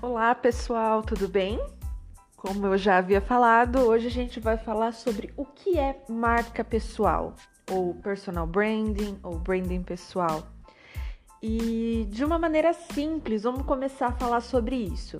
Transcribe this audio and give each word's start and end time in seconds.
Olá 0.00 0.32
pessoal, 0.32 1.02
tudo 1.02 1.26
bem? 1.26 1.58
Como 2.36 2.64
eu 2.68 2.78
já 2.78 2.98
havia 2.98 3.20
falado, 3.20 3.80
hoje 3.80 4.06
a 4.06 4.10
gente 4.10 4.38
vai 4.38 4.56
falar 4.56 4.92
sobre 4.92 5.34
o 5.36 5.44
que 5.44 5.76
é 5.76 6.00
marca 6.08 6.62
pessoal, 6.62 7.34
ou 7.68 7.96
personal 7.96 8.46
branding, 8.46 9.18
ou 9.24 9.40
branding 9.40 9.82
pessoal. 9.82 10.46
E 11.42 12.06
de 12.10 12.24
uma 12.24 12.38
maneira 12.38 12.72
simples, 12.72 13.42
vamos 13.42 13.66
começar 13.66 14.06
a 14.06 14.12
falar 14.12 14.40
sobre 14.40 14.76
isso. 14.76 15.18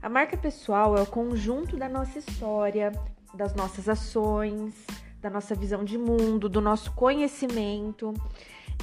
A 0.00 0.08
marca 0.08 0.36
pessoal 0.36 0.96
é 0.96 1.02
o 1.02 1.06
conjunto 1.06 1.76
da 1.76 1.88
nossa 1.88 2.20
história, 2.20 2.92
das 3.34 3.52
nossas 3.56 3.88
ações, 3.88 4.86
da 5.20 5.28
nossa 5.28 5.56
visão 5.56 5.82
de 5.82 5.98
mundo, 5.98 6.48
do 6.48 6.60
nosso 6.60 6.92
conhecimento. 6.92 8.14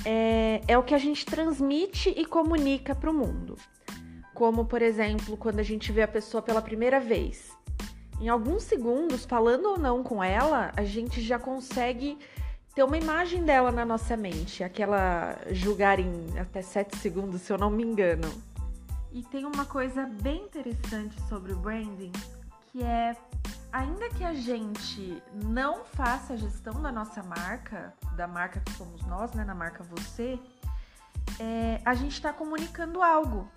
É, 0.04 0.60
é 0.68 0.78
o 0.78 0.84
que 0.84 0.94
a 0.94 0.98
gente 0.98 1.26
transmite 1.26 2.10
e 2.10 2.26
comunica 2.26 2.94
para 2.94 3.10
o 3.10 3.14
mundo 3.14 3.56
como 4.34 4.66
por 4.66 4.82
exemplo 4.82 5.38
quando 5.38 5.60
a 5.60 5.64
gente 5.64 5.92
vê 5.92 6.02
a 6.02 6.08
pessoa 6.08 6.42
pela 6.42 6.62
primeira 6.62 7.00
vez. 7.00 7.52
Em 8.20 8.30
alguns 8.30 8.64
segundos, 8.64 9.26
falando 9.26 9.66
ou 9.66 9.80
não 9.80 10.04
com 10.04 10.24
ela, 10.24 10.72
a 10.78 10.84
gente 10.84 11.22
já 11.22 11.40
consegue 11.40 12.20
ter 12.76 12.84
uma 12.84 12.98
imagem 12.98 13.44
dela 13.44 13.72
na 13.72 13.84
nossa 13.84 14.16
mente, 14.16 14.64
aquela 14.64 15.38
julgar 15.50 16.00
em 16.00 16.38
até 16.40 16.62
7 16.62 16.98
segundos, 16.98 17.42
se 17.42 17.52
eu 17.52 17.58
não 17.58 17.70
me 17.70 17.84
engano. 17.84 18.30
E 19.12 19.24
tem 19.24 19.44
uma 19.46 19.66
coisa 19.66 20.06
bem 20.06 20.44
interessante 20.44 21.20
sobre 21.28 21.52
o 21.52 21.58
branding, 21.58 22.12
que 22.72 22.82
é 22.84 23.16
ainda 23.72 24.10
que 24.10 24.24
a 24.24 24.34
gente 24.34 25.22
não 25.34 25.84
faça 25.84 26.34
a 26.34 26.38
gestão 26.38 26.82
da 26.82 26.92
nossa 26.92 27.22
marca, 27.24 27.94
da 28.16 28.28
marca 28.28 28.60
que 28.60 28.72
somos 28.74 29.02
nós, 29.06 29.34
né, 29.34 29.44
na 29.44 29.56
marca 29.56 29.84
você, 29.84 30.40
é, 31.40 31.82
a 31.84 31.94
gente 31.94 32.14
está 32.14 32.32
comunicando 32.32 33.02
algo. 33.02 33.50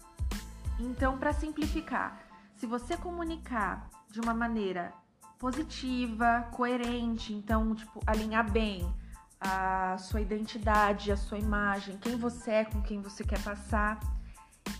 Então, 0.78 1.18
para 1.18 1.32
simplificar, 1.32 2.20
se 2.56 2.66
você 2.66 2.96
comunicar 2.96 3.88
de 4.10 4.20
uma 4.20 4.34
maneira 4.34 4.92
positiva, 5.38 6.48
coerente, 6.52 7.32
então, 7.32 7.74
tipo, 7.74 8.00
alinhar 8.06 8.50
bem 8.50 8.92
a 9.40 9.96
sua 9.98 10.20
identidade, 10.20 11.12
a 11.12 11.16
sua 11.16 11.38
imagem, 11.38 11.98
quem 11.98 12.16
você 12.16 12.50
é, 12.50 12.64
com 12.64 12.80
quem 12.80 13.00
você 13.02 13.22
quer 13.22 13.42
passar, 13.42 14.00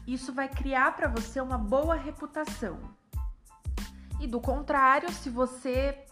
isso 0.06 0.32
vai 0.32 0.48
criar 0.48 0.96
para 0.96 1.08
você 1.08 1.40
uma 1.40 1.58
boa 1.58 1.94
reputação. 1.94 2.78
E 4.20 4.26
do 4.26 4.40
contrário, 4.40 5.12
se 5.12 5.28
você 5.28 6.06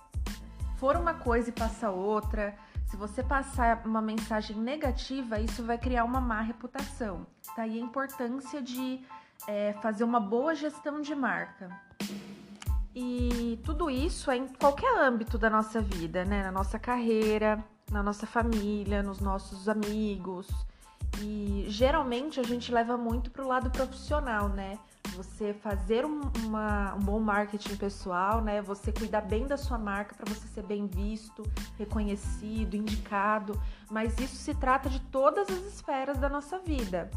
for 0.77 0.96
uma 0.96 1.14
coisa 1.14 1.48
e 1.48 1.52
passa 1.52 1.91
outra, 1.91 2.55
se 2.86 2.96
você 2.96 3.22
passar 3.22 3.86
uma 3.86 4.02
mensagem 4.02 4.56
negativa, 4.56 5.41
isso 5.41 5.64
vai 5.64 5.78
criar 5.78 6.05
uma 6.05 6.20
má 6.20 6.42
reputação. 6.42 7.27
Daí 7.56 7.70
tá? 7.70 7.77
a 7.77 7.89
importância 7.89 8.61
de 8.61 9.02
é, 9.47 9.73
fazer 9.83 10.05
uma 10.05 10.21
boa 10.21 10.55
gestão 10.55 11.01
de 11.01 11.15
marca. 11.15 11.71
E 12.95 13.59
tudo 13.65 13.91
isso 13.91 14.31
é 14.31 14.37
em 14.37 14.48
qualquer 14.48 14.98
âmbito 14.98 15.39
da 15.39 15.48
nossa 15.48 15.81
vida, 15.81 16.25
né? 16.25 16.43
Na 16.43 16.53
nossa 16.53 16.79
carreira, 16.79 17.65
na 17.91 18.03
nossa 18.03 18.27
família, 18.27 19.03
nos 19.03 19.19
nossos 19.20 19.69
amigos. 19.69 20.48
E 21.20 21.65
geralmente 21.69 22.41
a 22.41 22.43
gente 22.43 22.73
leva 22.73 22.97
muito 22.97 23.31
para 23.31 23.45
o 23.45 23.48
lado 23.48 23.70
profissional, 23.70 24.48
né? 24.48 24.79
Você 25.15 25.53
fazer 25.53 26.05
um, 26.07 26.20
uma, 26.45 26.95
um 26.95 27.01
bom 27.01 27.20
marketing 27.20 27.77
pessoal, 27.77 28.41
né? 28.41 28.63
Você 28.63 28.93
cuidar 28.93 29.23
bem 29.23 29.47
da 29.47 29.57
sua 29.57 29.79
marca 29.79 30.15
para 30.15 30.33
você 30.33 30.47
ser 30.48 30.63
bem 30.63 30.87
visto, 30.87 31.43
reconhecido, 31.79 32.75
indicado. 32.75 33.61
Mas 33.91 34.19
isso 34.19 34.37
se 34.37 34.55
trata 34.55 34.89
de 34.89 35.01
todas 35.01 35.48
as 35.51 35.65
esferas 35.65 36.19
da 36.19 36.29
nossa 36.29 36.59
vida. 36.59 37.11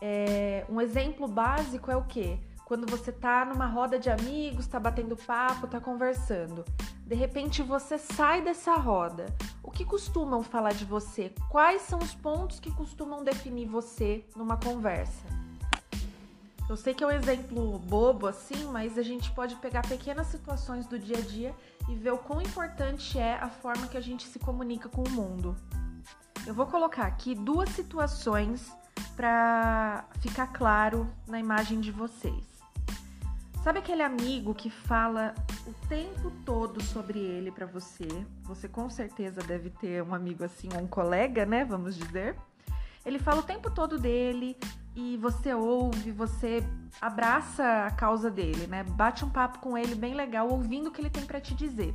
É, 0.00 0.64
um 0.68 0.80
exemplo 0.80 1.28
básico 1.28 1.90
é 1.90 1.96
o 1.96 2.04
quê? 2.04 2.38
Quando 2.64 2.86
você 2.86 3.10
tá 3.10 3.44
numa 3.44 3.66
roda 3.66 3.98
de 3.98 4.08
amigos, 4.08 4.66
tá 4.66 4.78
batendo 4.78 5.16
papo, 5.16 5.66
tá 5.66 5.80
conversando. 5.80 6.64
De 7.04 7.14
repente 7.16 7.62
você 7.62 7.98
sai 7.98 8.40
dessa 8.40 8.74
roda. 8.76 9.26
O 9.62 9.70
que 9.70 9.84
costumam 9.84 10.42
falar 10.42 10.72
de 10.72 10.84
você? 10.84 11.32
Quais 11.48 11.82
são 11.82 11.98
os 11.98 12.14
pontos 12.14 12.60
que 12.60 12.70
costumam 12.70 13.24
definir 13.24 13.66
você 13.66 14.24
numa 14.36 14.56
conversa? 14.56 15.26
Eu 16.68 16.76
sei 16.76 16.94
que 16.94 17.02
é 17.02 17.06
um 17.08 17.10
exemplo 17.10 17.80
bobo 17.80 18.28
assim, 18.28 18.64
mas 18.66 18.96
a 18.96 19.02
gente 19.02 19.32
pode 19.32 19.56
pegar 19.56 19.82
pequenas 19.82 20.28
situações 20.28 20.86
do 20.86 20.96
dia 20.96 21.18
a 21.18 21.20
dia 21.20 21.52
e 21.88 21.96
ver 21.96 22.12
o 22.12 22.18
quão 22.18 22.40
importante 22.40 23.18
é 23.18 23.34
a 23.34 23.48
forma 23.48 23.88
que 23.88 23.96
a 23.96 24.00
gente 24.00 24.24
se 24.28 24.38
comunica 24.38 24.88
com 24.88 25.02
o 25.02 25.10
mundo. 25.10 25.56
Eu 26.46 26.54
vou 26.54 26.66
colocar 26.66 27.06
aqui 27.06 27.34
duas 27.34 27.68
situações 27.70 28.72
para 29.16 30.04
ficar 30.20 30.48
claro 30.48 31.06
na 31.26 31.38
imagem 31.38 31.80
de 31.80 31.90
vocês. 31.90 32.50
Sabe 33.62 33.80
aquele 33.80 34.02
amigo 34.02 34.54
que 34.54 34.70
fala 34.70 35.34
o 35.66 35.74
tempo 35.86 36.30
todo 36.46 36.82
sobre 36.82 37.18
ele 37.18 37.50
para 37.50 37.66
você? 37.66 38.08
Você 38.44 38.66
com 38.66 38.88
certeza 38.88 39.42
deve 39.42 39.68
ter 39.68 40.02
um 40.02 40.14
amigo 40.14 40.42
assim, 40.42 40.68
um 40.80 40.86
colega, 40.86 41.44
né? 41.44 41.62
Vamos 41.64 41.94
dizer. 41.94 42.36
Ele 43.04 43.18
fala 43.18 43.40
o 43.40 43.42
tempo 43.42 43.70
todo 43.70 43.98
dele 43.98 44.56
e 44.96 45.18
você 45.18 45.52
ouve, 45.52 46.10
você 46.10 46.64
abraça 47.00 47.84
a 47.84 47.90
causa 47.90 48.30
dele, 48.30 48.66
né? 48.66 48.82
Bate 48.82 49.26
um 49.26 49.30
papo 49.30 49.58
com 49.58 49.76
ele 49.76 49.94
bem 49.94 50.14
legal, 50.14 50.48
ouvindo 50.48 50.88
o 50.88 50.90
que 50.90 51.02
ele 51.02 51.10
tem 51.10 51.26
para 51.26 51.40
te 51.40 51.54
dizer. 51.54 51.94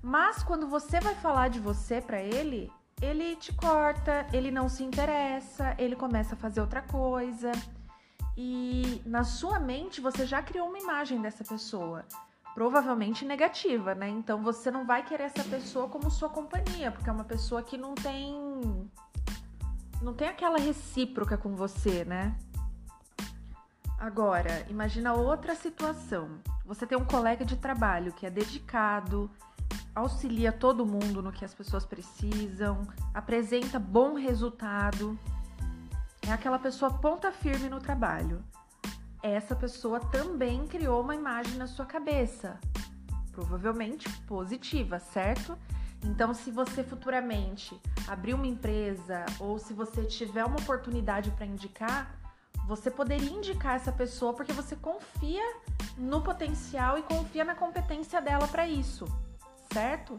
Mas 0.00 0.42
quando 0.44 0.68
você 0.68 1.00
vai 1.00 1.16
falar 1.16 1.48
de 1.48 1.58
você 1.58 2.00
para 2.00 2.22
ele, 2.22 2.72
ele 3.00 3.36
te 3.36 3.52
corta, 3.52 4.26
ele 4.32 4.50
não 4.50 4.68
se 4.68 4.82
interessa, 4.82 5.74
ele 5.78 5.94
começa 5.94 6.34
a 6.34 6.38
fazer 6.38 6.60
outra 6.60 6.82
coisa. 6.82 7.52
E 8.36 9.00
na 9.04 9.24
sua 9.24 9.58
mente 9.58 10.00
você 10.00 10.26
já 10.26 10.42
criou 10.42 10.68
uma 10.68 10.78
imagem 10.78 11.20
dessa 11.20 11.44
pessoa, 11.44 12.04
provavelmente 12.54 13.24
negativa, 13.24 13.94
né? 13.94 14.08
Então 14.08 14.42
você 14.42 14.70
não 14.70 14.86
vai 14.86 15.02
querer 15.02 15.24
essa 15.24 15.44
pessoa 15.44 15.88
como 15.88 16.10
sua 16.10 16.28
companhia, 16.28 16.90
porque 16.90 17.08
é 17.08 17.12
uma 17.12 17.24
pessoa 17.24 17.62
que 17.62 17.78
não 17.78 17.94
tem 17.94 18.90
não 20.02 20.12
tem 20.12 20.28
aquela 20.28 20.58
recíproca 20.58 21.38
com 21.38 21.56
você, 21.56 22.04
né? 22.04 22.36
Agora, 23.98 24.66
imagina 24.68 25.14
outra 25.14 25.54
situação. 25.54 26.38
Você 26.66 26.86
tem 26.86 26.98
um 26.98 27.04
colega 27.04 27.44
de 27.44 27.56
trabalho 27.56 28.12
que 28.12 28.26
é 28.26 28.30
dedicado, 28.30 29.30
auxilia 29.96 30.52
todo 30.52 30.84
mundo 30.84 31.22
no 31.22 31.32
que 31.32 31.42
as 31.42 31.54
pessoas 31.54 31.86
precisam, 31.86 32.82
apresenta 33.14 33.78
bom 33.78 34.14
resultado. 34.14 35.18
É 36.20 36.30
aquela 36.30 36.58
pessoa 36.58 36.92
ponta 36.92 37.32
firme 37.32 37.70
no 37.70 37.80
trabalho. 37.80 38.44
Essa 39.22 39.56
pessoa 39.56 39.98
também 39.98 40.66
criou 40.66 41.00
uma 41.00 41.14
imagem 41.14 41.56
na 41.56 41.66
sua 41.66 41.86
cabeça, 41.86 42.60
provavelmente 43.32 44.06
positiva, 44.24 45.00
certo? 45.00 45.56
Então, 46.04 46.34
se 46.34 46.50
você 46.50 46.84
futuramente 46.84 47.80
abrir 48.06 48.34
uma 48.34 48.46
empresa 48.46 49.24
ou 49.40 49.58
se 49.58 49.72
você 49.72 50.04
tiver 50.04 50.44
uma 50.44 50.60
oportunidade 50.60 51.30
para 51.30 51.46
indicar, 51.46 52.14
você 52.68 52.90
poderia 52.90 53.30
indicar 53.30 53.76
essa 53.76 53.90
pessoa 53.90 54.34
porque 54.34 54.52
você 54.52 54.76
confia 54.76 55.42
no 55.96 56.20
potencial 56.20 56.98
e 56.98 57.02
confia 57.02 57.44
na 57.44 57.54
competência 57.54 58.20
dela 58.20 58.46
para 58.46 58.68
isso 58.68 59.06
certo? 59.76 60.18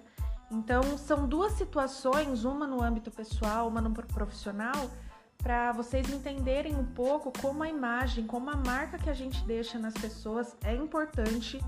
Então, 0.51 0.83
são 0.99 1.27
duas 1.27 1.53
situações, 1.53 2.45
uma 2.45 2.67
no 2.67 2.83
âmbito 2.83 3.09
pessoal, 3.09 3.67
uma 3.67 3.81
no 3.81 3.91
profissional, 3.91 4.91
para 5.35 5.71
vocês 5.71 6.07
entenderem 6.11 6.75
um 6.75 6.85
pouco 6.85 7.33
como 7.41 7.63
a 7.63 7.67
imagem, 7.67 8.27
como 8.27 8.51
a 8.51 8.55
marca 8.55 8.99
que 8.99 9.09
a 9.09 9.15
gente 9.15 9.43
deixa 9.45 9.79
nas 9.79 9.95
pessoas 9.95 10.55
é 10.63 10.75
importante, 10.75 11.59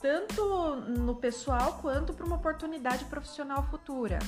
tanto 0.00 0.42
no 1.06 1.14
pessoal 1.14 1.78
quanto 1.80 2.12
para 2.12 2.26
uma 2.26 2.34
oportunidade 2.34 3.04
profissional 3.04 3.62
futura. 3.62 4.18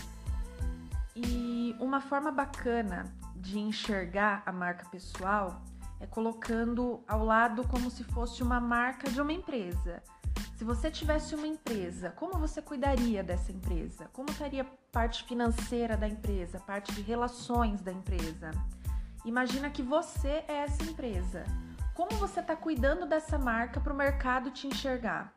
E 1.17 1.75
uma 1.81 2.01
forma 2.01 2.31
bacana 2.31 3.13
de 3.35 3.59
enxergar 3.59 4.45
a 4.47 4.53
marca 4.53 4.87
pessoal 4.91 5.61
é 5.99 6.07
colocando 6.07 7.03
ao 7.09 7.25
lado 7.25 7.67
como 7.67 7.91
se 7.91 8.05
fosse 8.05 8.45
uma 8.45 8.61
marca 8.61 9.11
de 9.11 9.21
uma 9.21 9.33
empresa. 9.33 10.01
Se 10.63 10.67
você 10.67 10.93
tivesse 10.93 11.35
uma 11.35 11.49
empresa, 11.49 12.11
como 12.11 12.39
você 12.39 12.63
cuidaria 12.63 13.21
dessa 13.25 13.51
empresa? 13.51 14.09
Como 14.13 14.31
estaria 14.31 14.65
parte 14.93 15.25
financeira 15.25 15.97
da 15.97 16.07
empresa, 16.07 16.61
parte 16.61 16.93
de 16.93 17.03
relações 17.03 17.83
da 17.83 17.91
empresa? 17.91 18.53
Imagina 19.25 19.71
que 19.71 19.83
você 19.83 20.45
é 20.47 20.59
essa 20.59 20.85
empresa. 20.85 21.43
Como 21.95 22.13
você 22.13 22.39
está 22.39 22.55
cuidando 22.55 23.07
dessa 23.07 23.37
marca 23.37 23.81
para 23.81 23.93
o 23.93 23.97
mercado 23.97 24.53
te 24.53 24.69
enxergar? 24.69 25.35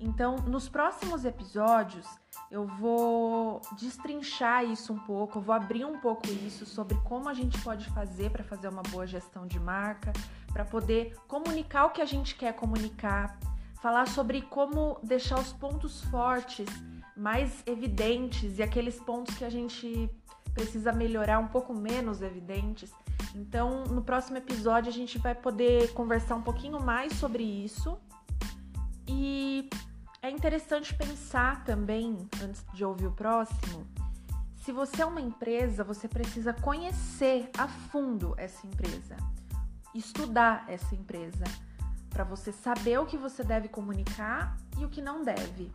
Então, 0.00 0.36
nos 0.36 0.66
próximos 0.66 1.26
episódios, 1.26 2.06
eu 2.50 2.66
vou 2.66 3.60
destrinchar 3.72 4.64
isso 4.64 4.94
um 4.94 4.98
pouco, 5.00 5.40
eu 5.40 5.42
vou 5.42 5.54
abrir 5.54 5.84
um 5.84 6.00
pouco 6.00 6.26
isso 6.26 6.64
sobre 6.64 6.96
como 7.04 7.28
a 7.28 7.34
gente 7.34 7.60
pode 7.60 7.86
fazer 7.90 8.30
para 8.30 8.42
fazer 8.42 8.68
uma 8.68 8.82
boa 8.84 9.06
gestão 9.06 9.46
de 9.46 9.60
marca, 9.60 10.10
para 10.50 10.64
poder 10.64 11.14
comunicar 11.28 11.84
o 11.84 11.90
que 11.90 12.00
a 12.00 12.06
gente 12.06 12.34
quer 12.34 12.54
comunicar, 12.54 13.38
falar 13.82 14.06
sobre 14.06 14.42
como 14.42 14.96
deixar 15.02 15.40
os 15.40 15.52
pontos 15.52 16.00
fortes 16.04 16.68
mais 17.16 17.64
evidentes 17.66 18.58
e 18.58 18.62
aqueles 18.62 19.00
pontos 19.00 19.34
que 19.34 19.44
a 19.44 19.50
gente 19.50 20.08
precisa 20.54 20.92
melhorar 20.92 21.40
um 21.40 21.48
pouco 21.48 21.74
menos 21.74 22.22
evidentes. 22.22 22.92
Então, 23.34 23.84
no 23.84 24.00
próximo 24.02 24.36
episódio, 24.36 24.88
a 24.88 24.92
gente 24.92 25.18
vai 25.18 25.34
poder 25.34 25.92
conversar 25.94 26.36
um 26.36 26.42
pouquinho 26.42 26.80
mais 26.80 27.12
sobre 27.14 27.42
isso. 27.42 27.98
E 29.08 29.68
é 30.22 30.30
interessante 30.30 30.94
pensar 30.94 31.64
também, 31.64 32.16
antes 32.40 32.64
de 32.72 32.84
ouvir 32.84 33.06
o 33.06 33.12
próximo, 33.12 33.84
se 34.56 34.70
você 34.70 35.02
é 35.02 35.06
uma 35.06 35.20
empresa, 35.20 35.82
você 35.82 36.06
precisa 36.06 36.52
conhecer 36.52 37.50
a 37.58 37.66
fundo 37.66 38.32
essa 38.36 38.64
empresa, 38.64 39.16
estudar 39.92 40.64
essa 40.68 40.94
empresa, 40.94 41.44
para 42.12 42.24
você 42.24 42.52
saber 42.52 42.98
o 42.98 43.06
que 43.06 43.16
você 43.16 43.42
deve 43.42 43.68
comunicar 43.68 44.56
e 44.78 44.84
o 44.84 44.88
que 44.88 45.00
não 45.00 45.22
deve. 45.22 45.72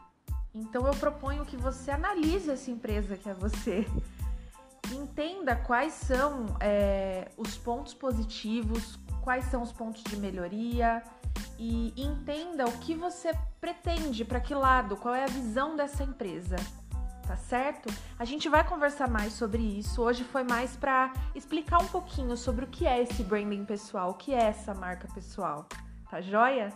Então 0.53 0.85
eu 0.87 0.93
proponho 0.95 1.45
que 1.45 1.57
você 1.57 1.91
analise 1.91 2.49
essa 2.49 2.71
empresa 2.71 3.17
que 3.17 3.29
é 3.29 3.33
você. 3.33 3.87
Entenda 4.91 5.55
quais 5.55 5.93
são 5.93 6.45
é, 6.59 7.29
os 7.37 7.57
pontos 7.57 7.93
positivos, 7.93 8.97
quais 9.21 9.45
são 9.45 9.61
os 9.61 9.71
pontos 9.71 10.03
de 10.03 10.15
melhoria 10.15 11.03
e 11.59 11.93
entenda 12.01 12.65
o 12.65 12.77
que 12.79 12.95
você 12.95 13.31
pretende, 13.59 14.23
para 14.23 14.39
que 14.39 14.55
lado, 14.55 14.95
qual 14.95 15.13
é 15.13 15.23
a 15.23 15.27
visão 15.27 15.75
dessa 15.75 16.03
empresa 16.03 16.55
tá 17.27 17.35
certo? 17.35 17.93
A 18.17 18.23
gente 18.23 18.47
vai 18.47 18.65
conversar 18.65 19.09
mais 19.09 19.33
sobre 19.33 19.61
isso. 19.61 20.01
Hoje 20.01 20.23
foi 20.23 20.43
mais 20.43 20.77
para 20.77 21.11
explicar 21.35 21.79
um 21.79 21.87
pouquinho 21.87 22.37
sobre 22.37 22.63
o 22.63 22.67
que 22.69 22.87
é 22.87 23.01
esse 23.01 23.21
branding 23.21 23.65
pessoal, 23.65 24.11
o 24.11 24.13
que 24.13 24.33
é 24.33 24.43
essa 24.43 24.73
marca 24.73 25.09
pessoal. 25.13 25.67
Tá 26.09 26.21
joia? 26.21 26.71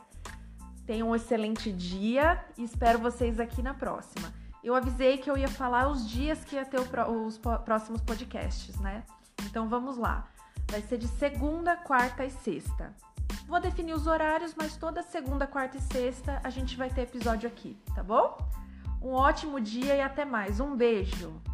Tenham 0.86 1.10
um 1.10 1.16
excelente 1.16 1.72
dia 1.72 2.44
e 2.58 2.64
espero 2.64 3.00
vocês 3.00 3.40
aqui 3.40 3.62
na 3.62 3.74
próxima. 3.74 4.34
Eu 4.64 4.76
avisei 4.76 5.18
que 5.18 5.30
eu 5.30 5.38
ia 5.38 5.48
falar 5.48 5.88
os 5.88 6.08
dias 6.08 6.44
que 6.44 6.56
ia 6.56 6.66
ter 6.66 6.80
os 6.80 7.38
próximos 7.38 8.02
podcasts, 8.02 8.78
né? 8.80 9.04
Então 9.46 9.68
vamos 9.68 9.98
lá. 9.98 10.28
Vai 10.70 10.82
ser 10.82 10.98
de 10.98 11.08
segunda, 11.08 11.76
quarta 11.76 12.26
e 12.26 12.30
sexta. 12.30 12.94
Vou 13.48 13.60
definir 13.60 13.94
os 13.94 14.08
horários, 14.08 14.54
mas 14.56 14.78
toda 14.78 15.02
segunda, 15.02 15.48
quarta 15.48 15.78
e 15.78 15.82
sexta 15.82 16.40
a 16.44 16.50
gente 16.50 16.78
vai 16.78 16.90
ter 16.90 17.02
episódio 17.02 17.48
aqui, 17.48 17.78
tá 17.96 18.04
bom? 18.04 18.38
Um 19.02 19.14
ótimo 19.14 19.60
dia 19.60 19.96
e 19.96 20.02
até 20.02 20.24
mais. 20.24 20.60
Um 20.60 20.76
beijo! 20.76 21.51